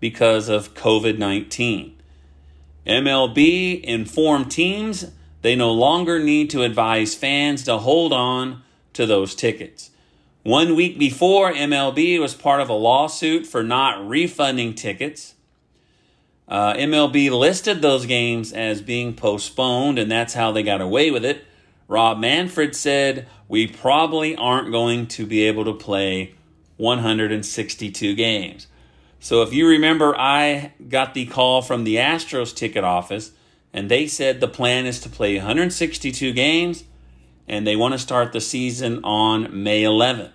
because 0.00 0.48
of 0.48 0.74
COVID 0.74 1.18
19. 1.18 1.96
MLB 2.86 3.80
informed 3.82 4.50
teams 4.50 5.12
they 5.42 5.56
no 5.56 5.72
longer 5.72 6.18
need 6.18 6.50
to 6.50 6.62
advise 6.62 7.14
fans 7.14 7.64
to 7.64 7.78
hold 7.78 8.12
on 8.12 8.62
to 8.94 9.06
those 9.06 9.34
tickets. 9.34 9.90
One 10.42 10.74
week 10.74 10.98
before, 10.98 11.52
MLB 11.52 12.18
was 12.18 12.34
part 12.34 12.60
of 12.60 12.68
a 12.68 12.74
lawsuit 12.74 13.46
for 13.46 13.62
not 13.62 14.08
refunding 14.08 14.74
tickets. 14.74 15.34
Uh, 16.48 16.74
MLB 16.74 17.30
listed 17.30 17.80
those 17.80 18.06
games 18.06 18.52
as 18.52 18.82
being 18.82 19.14
postponed, 19.14 20.00
and 20.00 20.10
that's 20.10 20.34
how 20.34 20.50
they 20.50 20.64
got 20.64 20.80
away 20.80 21.12
with 21.12 21.24
it. 21.24 21.44
Rob 21.86 22.18
Manfred 22.18 22.74
said, 22.74 23.28
We 23.46 23.68
probably 23.68 24.34
aren't 24.34 24.72
going 24.72 25.06
to 25.08 25.26
be 25.26 25.42
able 25.42 25.64
to 25.64 25.74
play 25.74 26.34
162 26.76 28.14
games. 28.16 28.66
So 29.20 29.42
if 29.42 29.52
you 29.52 29.68
remember, 29.68 30.18
I 30.18 30.72
got 30.88 31.14
the 31.14 31.26
call 31.26 31.62
from 31.62 31.84
the 31.84 31.96
Astros 31.96 32.52
ticket 32.52 32.82
office, 32.82 33.30
and 33.72 33.88
they 33.88 34.08
said 34.08 34.40
the 34.40 34.48
plan 34.48 34.86
is 34.86 34.98
to 35.00 35.08
play 35.08 35.36
162 35.36 36.32
games 36.32 36.82
and 37.48 37.66
they 37.66 37.76
want 37.76 37.92
to 37.92 37.98
start 37.98 38.32
the 38.32 38.40
season 38.40 39.02
on 39.04 39.62
May 39.62 39.82
11th. 39.82 40.32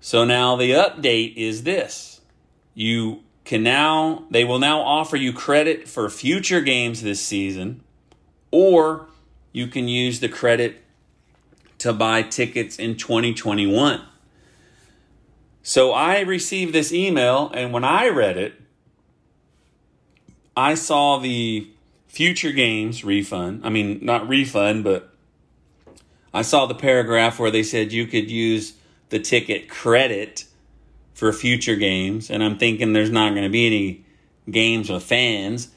So 0.00 0.24
now 0.24 0.56
the 0.56 0.72
update 0.72 1.36
is 1.36 1.62
this. 1.64 2.20
You 2.74 3.22
can 3.44 3.62
now 3.62 4.24
they 4.30 4.44
will 4.44 4.58
now 4.58 4.80
offer 4.80 5.16
you 5.16 5.32
credit 5.32 5.88
for 5.88 6.10
future 6.10 6.60
games 6.60 7.02
this 7.02 7.20
season 7.24 7.82
or 8.50 9.06
you 9.52 9.66
can 9.66 9.88
use 9.88 10.20
the 10.20 10.28
credit 10.28 10.84
to 11.78 11.92
buy 11.92 12.22
tickets 12.22 12.78
in 12.78 12.96
2021. 12.96 14.02
So 15.62 15.92
I 15.92 16.20
received 16.20 16.74
this 16.74 16.92
email 16.92 17.50
and 17.54 17.72
when 17.72 17.84
I 17.84 18.08
read 18.08 18.36
it 18.36 18.60
I 20.56 20.74
saw 20.74 21.18
the 21.18 21.70
future 22.08 22.52
games 22.52 23.04
refund. 23.04 23.60
I 23.64 23.68
mean, 23.68 24.00
not 24.02 24.28
refund, 24.28 24.82
but 24.82 25.14
I 26.32 26.42
saw 26.42 26.66
the 26.66 26.74
paragraph 26.74 27.38
where 27.38 27.50
they 27.50 27.62
said 27.62 27.92
you 27.92 28.06
could 28.06 28.30
use 28.30 28.74
the 29.08 29.18
ticket 29.18 29.68
credit 29.68 30.44
for 31.14 31.32
future 31.32 31.76
games. 31.76 32.30
And 32.30 32.44
I'm 32.44 32.58
thinking 32.58 32.92
there's 32.92 33.10
not 33.10 33.30
going 33.30 33.42
to 33.42 33.48
be 33.48 33.66
any 33.66 34.04
games 34.50 34.90
with 34.90 35.02
fans. 35.02 35.68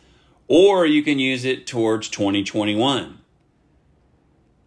Or 0.47 0.85
you 0.85 1.01
can 1.01 1.17
use 1.17 1.45
it 1.45 1.65
towards 1.65 2.09
2021. 2.09 3.17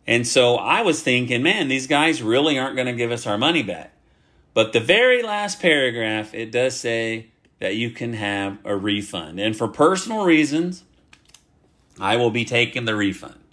And 0.06 0.26
so 0.26 0.56
I 0.56 0.82
was 0.82 1.02
thinking, 1.02 1.42
man, 1.42 1.68
these 1.68 1.86
guys 1.86 2.22
really 2.22 2.58
aren't 2.58 2.76
going 2.76 2.86
to 2.86 2.92
give 2.92 3.12
us 3.12 3.26
our 3.26 3.38
money 3.38 3.62
back. 3.62 3.92
But 4.52 4.72
the 4.72 4.80
very 4.80 5.22
last 5.22 5.60
paragraph, 5.60 6.34
it 6.34 6.50
does 6.50 6.76
say 6.76 7.28
that 7.60 7.76
you 7.76 7.90
can 7.90 8.14
have 8.14 8.58
a 8.64 8.76
refund. 8.76 9.40
And 9.40 9.56
for 9.56 9.68
personal 9.68 10.24
reasons, 10.24 10.84
I 11.98 12.16
will 12.16 12.30
be 12.30 12.44
taking 12.44 12.84
the 12.84 12.96
refund. 12.96 13.43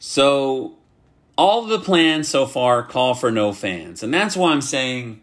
So, 0.00 0.78
all 1.36 1.66
the 1.66 1.78
plans 1.78 2.26
so 2.26 2.46
far 2.46 2.82
call 2.82 3.14
for 3.14 3.30
no 3.30 3.52
fans. 3.52 4.02
And 4.02 4.12
that's 4.12 4.34
why 4.36 4.50
I'm 4.50 4.62
saying 4.62 5.20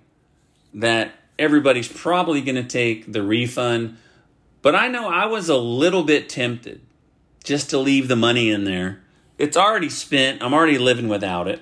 that 0.76 1.14
everybody's 1.40 1.88
probably 1.88 2.42
going 2.42 2.56
to 2.56 2.64
take 2.64 3.12
the 3.12 3.24
refund. 3.24 3.98
But 4.62 4.76
I 4.76 4.88
know 4.88 5.10
I 5.10 5.26
was 5.26 5.50
a 5.50 5.58
little 5.58 6.04
bit 6.04 6.30
tempted 6.30 6.82
just 7.44 7.72
to 7.72 7.80
leave 7.80 8.08
the 8.08 8.16
money 8.16 8.50
in 8.50 8.66
there. 8.66 9.02
It's 9.38 9.58
already 9.58 9.90
spent, 9.90 10.44
I'm 10.44 10.54
already 10.54 10.78
living 10.78 11.08
without 11.08 11.48
it. 11.48 11.62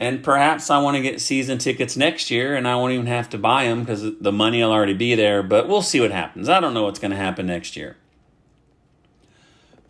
And 0.00 0.22
perhaps 0.24 0.70
I 0.70 0.78
want 0.78 0.96
to 0.96 1.02
get 1.02 1.20
season 1.20 1.58
tickets 1.58 1.96
next 1.96 2.30
year 2.30 2.56
and 2.56 2.66
I 2.66 2.74
won't 2.76 2.92
even 2.92 3.06
have 3.06 3.28
to 3.30 3.38
buy 3.38 3.64
them 3.64 3.80
because 3.80 4.18
the 4.18 4.32
money 4.32 4.62
will 4.62 4.72
already 4.72 4.94
be 4.94 5.14
there. 5.14 5.42
But 5.42 5.68
we'll 5.68 5.82
see 5.82 6.00
what 6.00 6.10
happens. 6.10 6.48
I 6.48 6.58
don't 6.58 6.74
know 6.74 6.84
what's 6.84 6.98
going 6.98 7.12
to 7.12 7.16
happen 7.16 7.46
next 7.46 7.76
year. 7.76 7.96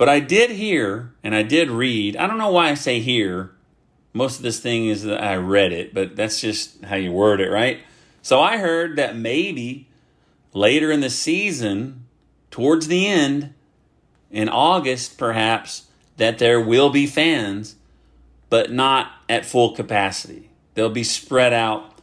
But 0.02 0.08
I 0.08 0.18
did 0.18 0.50
hear 0.50 1.12
and 1.22 1.32
I 1.32 1.44
did 1.44 1.70
read. 1.70 2.16
I 2.16 2.26
don't 2.26 2.36
know 2.36 2.50
why 2.50 2.70
I 2.70 2.74
say 2.74 2.98
hear. 2.98 3.52
Most 4.12 4.38
of 4.38 4.42
this 4.42 4.58
thing 4.58 4.88
is 4.88 5.04
that 5.04 5.22
I 5.22 5.36
read 5.36 5.70
it, 5.70 5.94
but 5.94 6.16
that's 6.16 6.40
just 6.40 6.82
how 6.82 6.96
you 6.96 7.12
word 7.12 7.40
it, 7.40 7.50
right? 7.50 7.78
So 8.20 8.40
I 8.40 8.56
heard 8.56 8.96
that 8.96 9.14
maybe 9.14 9.86
later 10.54 10.90
in 10.90 11.02
the 11.02 11.08
season, 11.08 12.06
towards 12.50 12.88
the 12.88 13.06
end, 13.06 13.54
in 14.28 14.48
August 14.48 15.18
perhaps, 15.18 15.86
that 16.16 16.38
there 16.38 16.60
will 16.60 16.90
be 16.90 17.06
fans 17.06 17.76
but 18.50 18.72
not 18.72 19.12
at 19.28 19.46
full 19.46 19.70
capacity. 19.70 20.50
They'll 20.74 20.90
be 20.90 21.04
spread 21.04 21.52
out 21.52 22.00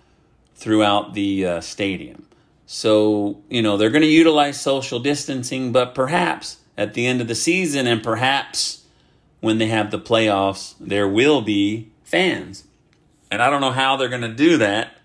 throughout 0.55 1.15
the 1.15 1.45
uh, 1.45 1.59
stadium. 1.59 2.27
So, 2.65 3.41
you 3.49 3.61
know, 3.61 3.75
they're 3.75 3.89
going 3.89 4.03
to 4.03 4.07
utilize 4.07 4.57
social 4.57 5.01
distancing, 5.01 5.73
but 5.73 5.93
perhaps 5.93 6.58
at 6.79 6.93
the 6.93 7.05
end 7.05 7.19
of 7.19 7.27
the 7.27 7.35
season 7.35 7.85
and 7.85 8.01
perhaps 8.01 8.85
when 9.41 9.57
they 9.57 9.67
have 9.67 9.91
the 9.91 9.99
playoffs, 9.99 10.75
there 10.79 11.09
will 11.09 11.41
be 11.41 11.91
fans. 12.03 12.63
And 13.29 13.41
I 13.41 13.49
don't 13.49 13.59
know 13.59 13.71
how 13.71 13.97
they're 13.97 14.07
going 14.07 14.21
to 14.21 14.33
do 14.33 14.57
that. 14.57 14.95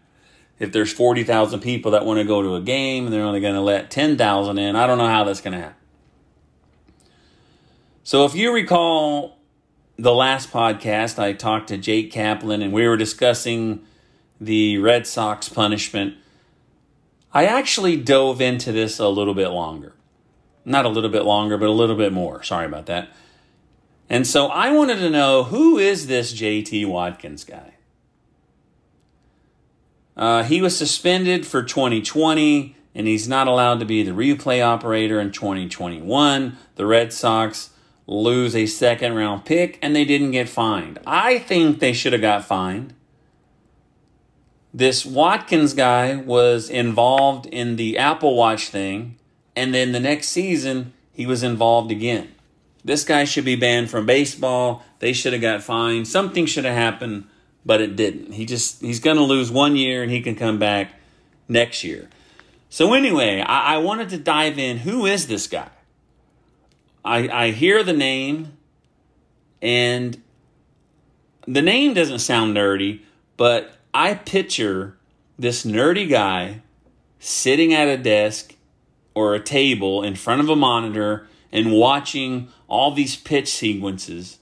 If 0.60 0.70
there's 0.70 0.92
40,000 0.92 1.58
people 1.58 1.90
that 1.90 2.06
want 2.06 2.18
to 2.18 2.24
go 2.24 2.42
to 2.42 2.54
a 2.54 2.60
game 2.60 3.06
and 3.06 3.12
they're 3.12 3.24
only 3.24 3.40
going 3.40 3.56
to 3.56 3.60
let 3.60 3.90
10,000 3.90 4.56
in, 4.56 4.76
I 4.76 4.86
don't 4.86 4.98
know 4.98 5.08
how 5.08 5.24
that's 5.24 5.40
going 5.40 5.54
to 5.54 5.58
happen. 5.58 5.76
So 8.04 8.24
if 8.24 8.36
you 8.36 8.54
recall 8.54 9.38
the 9.96 10.14
last 10.14 10.52
podcast, 10.52 11.18
I 11.18 11.32
talked 11.32 11.68
to 11.68 11.76
Jake 11.76 12.12
Kaplan 12.12 12.62
and 12.62 12.72
we 12.72 12.86
were 12.86 12.96
discussing 12.96 13.84
the 14.40 14.78
Red 14.78 15.08
Sox 15.08 15.48
punishment. 15.48 16.14
I 17.32 17.46
actually 17.46 17.96
dove 17.96 18.40
into 18.40 18.70
this 18.70 19.00
a 19.00 19.08
little 19.08 19.34
bit 19.34 19.48
longer. 19.48 19.93
Not 20.64 20.84
a 20.84 20.88
little 20.88 21.10
bit 21.10 21.24
longer, 21.24 21.58
but 21.58 21.68
a 21.68 21.72
little 21.72 21.96
bit 21.96 22.12
more. 22.12 22.42
Sorry 22.42 22.66
about 22.66 22.86
that. 22.86 23.08
And 24.08 24.26
so 24.26 24.48
I 24.48 24.70
wanted 24.70 24.96
to 24.96 25.10
know 25.10 25.44
who 25.44 25.78
is 25.78 26.06
this 26.06 26.32
JT 26.32 26.86
Watkins 26.86 27.44
guy? 27.44 27.74
Uh, 30.16 30.44
he 30.44 30.60
was 30.62 30.76
suspended 30.76 31.46
for 31.46 31.62
2020 31.62 32.76
and 32.94 33.06
he's 33.06 33.26
not 33.26 33.48
allowed 33.48 33.80
to 33.80 33.84
be 33.84 34.02
the 34.02 34.12
replay 34.12 34.64
operator 34.64 35.20
in 35.20 35.32
2021. 35.32 36.56
The 36.76 36.86
Red 36.86 37.12
Sox 37.12 37.70
lose 38.06 38.54
a 38.54 38.66
second 38.66 39.14
round 39.14 39.44
pick 39.44 39.78
and 39.82 39.96
they 39.96 40.04
didn't 40.04 40.30
get 40.30 40.48
fined. 40.48 41.00
I 41.06 41.38
think 41.38 41.80
they 41.80 41.92
should 41.92 42.12
have 42.12 42.22
got 42.22 42.44
fined. 42.44 42.94
This 44.72 45.06
Watkins 45.06 45.72
guy 45.72 46.16
was 46.16 46.68
involved 46.68 47.46
in 47.46 47.76
the 47.76 47.96
Apple 47.96 48.36
Watch 48.36 48.68
thing, 48.68 49.16
and 49.56 49.74
then 49.74 49.92
the 49.92 50.00
next 50.00 50.28
season 50.28 50.92
he 51.12 51.26
was 51.26 51.42
involved 51.42 51.90
again. 51.90 52.34
This 52.84 53.04
guy 53.04 53.24
should 53.24 53.44
be 53.44 53.56
banned 53.56 53.90
from 53.90 54.04
baseball. 54.04 54.84
They 54.98 55.12
should 55.12 55.32
have 55.32 55.42
got 55.42 55.62
fined. 55.62 56.06
Something 56.06 56.44
should 56.44 56.64
have 56.66 56.74
happened, 56.74 57.26
but 57.64 57.80
it 57.80 57.96
didn't. 57.96 58.32
He 58.32 58.44
just 58.44 58.82
he's 58.82 59.00
going 59.00 59.16
to 59.16 59.22
lose 59.22 59.50
one 59.50 59.76
year 59.76 60.02
and 60.02 60.10
he 60.10 60.20
can 60.20 60.36
come 60.36 60.58
back 60.58 60.92
next 61.48 61.82
year. 61.82 62.08
So 62.68 62.92
anyway, 62.92 63.40
I, 63.40 63.74
I 63.74 63.78
wanted 63.78 64.10
to 64.10 64.18
dive 64.18 64.58
in. 64.58 64.78
Who 64.78 65.06
is 65.06 65.28
this 65.28 65.46
guy? 65.46 65.70
I, 67.04 67.28
I 67.28 67.50
hear 67.50 67.82
the 67.82 67.92
name, 67.92 68.56
and 69.60 70.20
the 71.46 71.62
name 71.62 71.94
doesn't 71.94 72.20
sound 72.20 72.56
nerdy, 72.56 73.02
but 73.36 73.76
I 73.92 74.14
picture 74.14 74.96
this 75.38 75.64
nerdy 75.64 76.08
guy 76.08 76.62
sitting 77.18 77.72
at 77.74 77.88
a 77.88 77.96
desk 77.96 78.53
or 79.14 79.34
a 79.34 79.40
table 79.40 80.02
in 80.02 80.14
front 80.14 80.40
of 80.40 80.48
a 80.48 80.56
monitor 80.56 81.26
and 81.52 81.72
watching 81.72 82.48
all 82.68 82.92
these 82.92 83.16
pitch 83.16 83.48
sequences. 83.48 84.38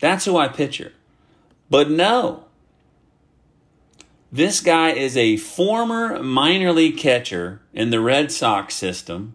That's 0.00 0.24
who 0.24 0.36
I 0.36 0.48
picture. 0.48 0.92
But 1.68 1.90
no, 1.90 2.44
this 4.32 4.60
guy 4.60 4.90
is 4.90 5.16
a 5.16 5.36
former 5.36 6.22
minor 6.22 6.72
league 6.72 6.96
catcher 6.96 7.60
in 7.72 7.90
the 7.90 8.00
Red 8.00 8.32
Sox 8.32 8.74
system 8.74 9.34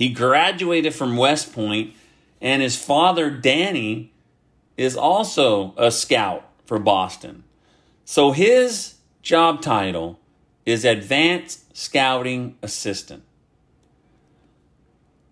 he 0.00 0.08
graduated 0.08 0.94
from 0.94 1.18
West 1.18 1.52
Point, 1.52 1.92
and 2.40 2.62
his 2.62 2.74
father, 2.74 3.28
Danny, 3.28 4.14
is 4.78 4.96
also 4.96 5.74
a 5.76 5.90
scout 5.90 6.48
for 6.64 6.78
Boston. 6.78 7.44
So 8.06 8.32
his 8.32 8.94
job 9.20 9.60
title 9.60 10.18
is 10.66 10.84
Advanced 10.84 11.76
Scouting 11.76 12.56
Assistant. 12.62 13.22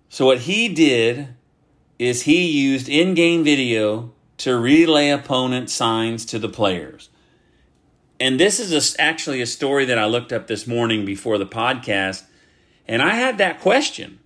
So 0.09 0.27
what 0.27 0.41
he 0.41 0.69
did 0.69 1.29
is 1.99 2.23
he 2.23 2.47
used 2.51 2.89
in 2.89 3.15
game 3.15 3.45
video 3.45 4.13
to 4.39 4.57
relay 4.57 5.11
opponent 5.11 5.69
signs 5.69 6.25
to 6.27 6.39
the 6.39 6.49
players. 6.49 7.11
And 8.21 8.39
this 8.39 8.59
is 8.59 8.73
a, 8.73 9.01
actually 9.01 9.41
a 9.41 9.47
story 9.47 9.85
that 9.85 9.99
I 9.99 10.07
looked 10.07 10.33
up 10.33 10.47
this 10.47 10.67
morning 10.67 11.05
before 11.05 11.39
the 11.39 11.47
podcast. 11.47 12.25
And 12.87 13.03
I 13.03 13.11
had 13.11 13.39
that 13.39 13.61
question 13.61 14.21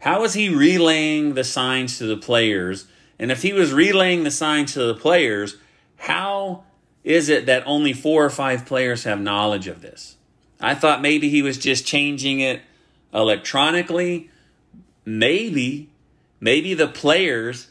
how 0.00 0.22
is 0.22 0.34
he 0.34 0.48
relaying 0.48 1.34
the 1.34 1.42
signs 1.42 1.98
to 1.98 2.06
the 2.06 2.16
players? 2.16 2.86
And 3.18 3.32
if 3.32 3.42
he 3.42 3.52
was 3.52 3.72
relaying 3.72 4.22
the 4.22 4.30
signs 4.30 4.72
to 4.74 4.84
the 4.84 4.94
players, 4.94 5.56
how 5.96 6.64
is 7.04 7.28
it 7.28 7.46
that 7.46 7.62
only 7.66 7.92
four 7.92 8.24
or 8.24 8.30
five 8.30 8.66
players 8.66 9.04
have 9.04 9.20
knowledge 9.20 9.66
of 9.66 9.82
this? 9.82 10.16
I 10.60 10.74
thought 10.74 11.00
maybe 11.00 11.28
he 11.28 11.42
was 11.42 11.58
just 11.58 11.86
changing 11.86 12.40
it 12.40 12.62
electronically. 13.14 14.30
Maybe, 15.04 15.88
maybe 16.40 16.74
the 16.74 16.88
players 16.88 17.68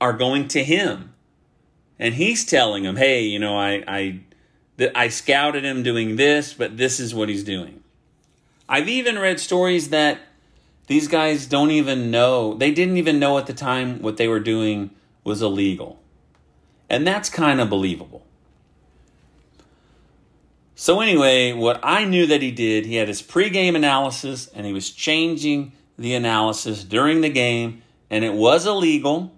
are 0.00 0.12
going 0.12 0.48
to 0.48 0.64
him 0.64 1.12
and 2.02 2.14
he's 2.14 2.44
telling 2.44 2.82
them, 2.82 2.96
hey, 2.96 3.22
you 3.22 3.38
know, 3.38 3.56
I, 3.56 3.84
I, 3.86 4.20
I 4.92 5.06
scouted 5.06 5.64
him 5.64 5.84
doing 5.84 6.16
this, 6.16 6.52
but 6.52 6.76
this 6.76 6.98
is 6.98 7.14
what 7.14 7.28
he's 7.28 7.44
doing. 7.44 7.82
I've 8.68 8.88
even 8.88 9.20
read 9.20 9.38
stories 9.38 9.90
that 9.90 10.18
these 10.88 11.06
guys 11.06 11.46
don't 11.46 11.70
even 11.70 12.10
know, 12.10 12.54
they 12.54 12.72
didn't 12.72 12.96
even 12.96 13.20
know 13.20 13.38
at 13.38 13.46
the 13.46 13.52
time 13.52 14.02
what 14.02 14.16
they 14.16 14.26
were 14.26 14.40
doing 14.40 14.90
was 15.22 15.42
illegal. 15.42 16.00
And 16.90 17.06
that's 17.06 17.30
kind 17.30 17.60
of 17.60 17.70
believable. 17.70 18.26
So, 20.74 21.00
anyway, 21.00 21.52
what 21.52 21.80
I 21.82 22.04
knew 22.04 22.26
that 22.26 22.42
he 22.42 22.50
did, 22.50 22.86
he 22.86 22.96
had 22.96 23.08
his 23.08 23.22
pregame 23.22 23.76
analysis 23.76 24.48
and 24.48 24.66
he 24.66 24.72
was 24.72 24.90
changing 24.90 25.72
the 25.98 26.14
analysis 26.14 26.82
during 26.82 27.20
the 27.20 27.28
game, 27.28 27.82
and 28.10 28.24
it 28.24 28.32
was 28.32 28.66
illegal. 28.66 29.32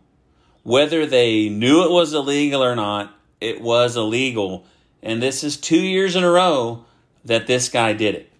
Whether 0.62 1.04
they 1.06 1.48
knew 1.48 1.84
it 1.84 1.90
was 1.90 2.14
illegal 2.14 2.62
or 2.62 2.74
not, 2.74 3.14
it 3.40 3.60
was 3.60 3.96
illegal. 3.96 4.64
And 5.02 5.22
this 5.22 5.44
is 5.44 5.56
two 5.56 5.80
years 5.80 6.16
in 6.16 6.24
a 6.24 6.30
row 6.30 6.86
that 7.24 7.46
this 7.46 7.68
guy 7.68 7.92
did 7.92 8.14
it. 8.14 8.32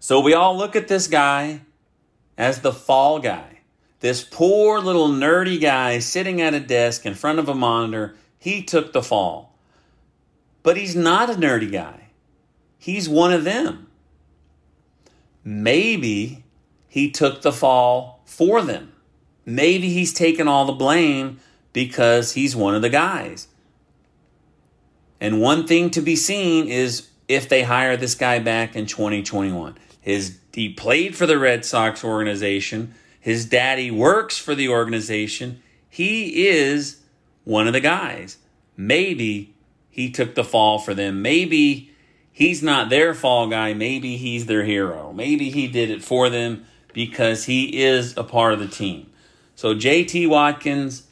So 0.00 0.18
we 0.20 0.34
all 0.34 0.56
look 0.56 0.74
at 0.74 0.88
this 0.88 1.06
guy 1.06 1.60
as 2.36 2.60
the 2.60 2.72
fall 2.72 3.20
guy. 3.20 3.60
This 4.00 4.24
poor 4.24 4.80
little 4.80 5.08
nerdy 5.08 5.60
guy 5.60 6.00
sitting 6.00 6.40
at 6.40 6.54
a 6.54 6.60
desk 6.60 7.06
in 7.06 7.14
front 7.14 7.38
of 7.38 7.48
a 7.48 7.54
monitor, 7.54 8.16
he 8.36 8.64
took 8.64 8.92
the 8.92 9.02
fall. 9.02 9.51
But 10.62 10.76
he's 10.76 10.94
not 10.94 11.30
a 11.30 11.34
nerdy 11.34 11.70
guy. 11.70 12.08
He's 12.78 13.08
one 13.08 13.32
of 13.32 13.44
them. 13.44 13.88
Maybe 15.44 16.44
he 16.88 17.10
took 17.10 17.42
the 17.42 17.52
fall 17.52 18.22
for 18.24 18.62
them. 18.62 18.92
Maybe 19.44 19.88
he's 19.90 20.12
taken 20.12 20.46
all 20.46 20.64
the 20.64 20.72
blame 20.72 21.40
because 21.72 22.32
he's 22.32 22.54
one 22.54 22.74
of 22.74 22.82
the 22.82 22.90
guys. 22.90 23.48
And 25.20 25.40
one 25.40 25.66
thing 25.66 25.90
to 25.90 26.00
be 26.00 26.16
seen 26.16 26.68
is 26.68 27.08
if 27.28 27.48
they 27.48 27.62
hire 27.62 27.96
this 27.96 28.14
guy 28.14 28.38
back 28.38 28.76
in 28.76 28.86
2021. 28.86 29.78
His 30.00 30.38
he 30.52 30.68
played 30.68 31.16
for 31.16 31.26
the 31.26 31.38
Red 31.38 31.64
Sox 31.64 32.04
organization. 32.04 32.94
His 33.18 33.46
daddy 33.46 33.90
works 33.90 34.36
for 34.36 34.54
the 34.54 34.68
organization. 34.68 35.62
He 35.88 36.46
is 36.48 37.02
one 37.44 37.66
of 37.66 37.72
the 37.72 37.80
guys. 37.80 38.38
Maybe 38.76 39.54
he 39.92 40.10
took 40.10 40.34
the 40.34 40.42
fall 40.42 40.78
for 40.78 40.94
them. 40.94 41.22
Maybe 41.22 41.92
he's 42.32 42.62
not 42.62 42.88
their 42.88 43.14
fall 43.14 43.46
guy. 43.48 43.74
Maybe 43.74 44.16
he's 44.16 44.46
their 44.46 44.64
hero. 44.64 45.12
Maybe 45.12 45.50
he 45.50 45.68
did 45.68 45.90
it 45.90 46.02
for 46.02 46.30
them 46.30 46.64
because 46.94 47.44
he 47.44 47.82
is 47.82 48.16
a 48.16 48.24
part 48.24 48.54
of 48.54 48.58
the 48.58 48.66
team. 48.66 49.10
So 49.54 49.74
JT 49.74 50.28
Watkins 50.28 51.04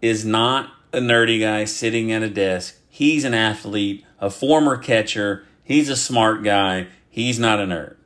is 0.00 0.24
not 0.24 0.72
a 0.92 1.00
nerdy 1.00 1.40
guy 1.40 1.64
sitting 1.64 2.12
at 2.12 2.22
a 2.22 2.30
desk. 2.30 2.76
He's 2.88 3.24
an 3.24 3.34
athlete, 3.34 4.04
a 4.20 4.30
former 4.30 4.76
catcher. 4.76 5.44
He's 5.64 5.88
a 5.88 5.96
smart 5.96 6.44
guy. 6.44 6.86
He's 7.10 7.40
not 7.40 7.60
a 7.60 7.64
nerd. 7.64 7.96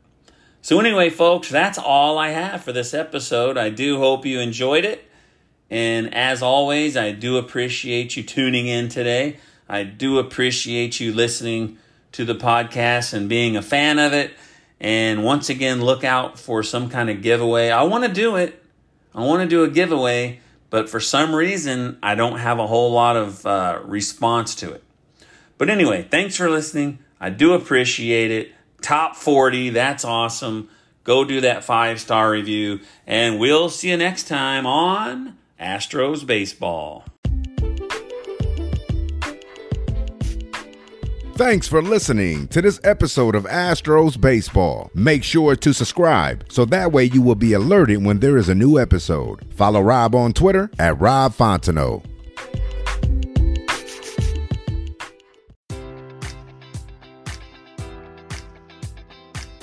So, 0.65 0.79
anyway, 0.79 1.11
folks, 1.11 1.51
that's 1.51 1.77
all 1.77 2.19
I 2.19 2.29
have 2.29 2.63
for 2.63 2.73
this 2.73 2.95
episode. 2.95 3.59
I 3.59 3.69
do 3.69 3.99
hope 3.99 4.25
you 4.25 4.39
enjoyed 4.39 4.85
it. 4.85 5.11
And 5.73 6.13
as 6.15 6.43
always, 6.43 6.99
I 6.99 7.13
do 7.13 7.39
appreciate 7.39 8.15
you 8.15 8.23
tuning 8.23 8.67
in 8.67 8.91
today. 8.91 9.39
I 9.67 9.85
do 9.85 10.19
appreciate 10.19 11.01
you 11.01 11.15
listening 11.15 11.79
to 12.13 12.27
the 12.27 12.35
podcast 12.35 13.15
and 13.15 13.27
being 13.27 13.57
a 13.57 13.63
fan 13.63 13.99
of 13.99 14.13
it. 14.13 14.35
And 14.81 15.25
once 15.25 15.49
again, 15.49 15.81
look 15.81 16.05
out 16.05 16.39
for 16.39 16.63
some 16.63 16.91
kind 16.91 17.09
of 17.09 17.23
giveaway. 17.23 17.71
I 17.71 17.85
want 17.85 18.05
to 18.05 18.13
do 18.13 18.37
it. 18.37 18.63
I 19.15 19.23
want 19.23 19.45
to 19.45 19.49
do 19.49 19.65
a 19.65 19.69
giveaway, 19.71 20.41
but 20.69 20.91
for 20.91 21.01
some 21.01 21.35
reason, 21.35 21.97
I 22.03 22.17
don't 22.17 22.39
have 22.39 22.59
a 22.59 22.67
whole 22.67 22.93
lot 22.93 23.17
of 23.17 23.47
uh, 23.47 23.81
response 23.83 24.55
to 24.57 24.73
it. 24.73 24.85
But 25.57 25.71
anyway, 25.71 26.03
thanks 26.03 26.37
for 26.37 26.51
listening. 26.51 26.99
I 27.19 27.31
do 27.31 27.55
appreciate 27.55 28.31
it. 28.31 28.53
Top 28.83 29.17
40, 29.17 29.71
that's 29.71 30.05
awesome. 30.05 30.69
Go 31.03 31.25
do 31.25 31.41
that 31.41 31.65
five 31.65 31.99
star 31.99 32.31
review, 32.31 32.81
and 33.07 33.41
we'll 33.41 33.71
see 33.71 33.89
you 33.89 33.97
next 33.97 34.29
time 34.29 34.67
on 34.67 35.39
Astros 35.63 36.27
Baseball. 36.27 37.05
Thanks 41.37 41.69
for 41.69 41.81
listening 41.81 42.49
to 42.49 42.61
this 42.61 42.81
episode 42.83 43.37
of 43.37 43.45
Astros 43.45 44.21
Baseball. 44.21 44.91
Make 44.95 45.23
sure 45.23 45.55
to 45.55 45.73
subscribe 45.73 46.45
so 46.51 46.65
that 46.65 46.91
way 46.91 47.05
you 47.05 47.23
will 47.23 47.37
be 47.37 47.53
alerted 47.53 48.05
when 48.05 48.19
there 48.19 48.39
is 48.39 48.49
a 48.49 48.57
new 48.57 48.77
episode. 48.77 49.47
Follow 49.55 49.81
Rob 49.81 50.17
on 50.17 50.33
Twitter 50.33 50.69
at 50.81 51.01
Rob 51.01 51.33
Fontenot. 51.33 52.12